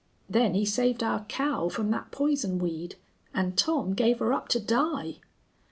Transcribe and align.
Then 0.27 0.55
he 0.55 0.65
saved 0.65 1.03
our 1.03 1.25
cow 1.25 1.69
from 1.69 1.91
that 1.91 2.09
poison 2.09 2.57
weed. 2.57 2.95
An' 3.35 3.51
Tom 3.51 3.93
gave 3.93 4.17
her 4.17 4.33
up 4.33 4.47
to 4.47 4.59
die." 4.59 5.19